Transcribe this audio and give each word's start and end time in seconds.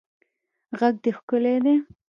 غږ 0.79 0.95
دې 1.03 1.11
ښکلی 1.17 1.57
دی 1.65 1.75